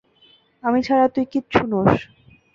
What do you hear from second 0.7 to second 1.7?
ছাড়া তুই কিচ্ছু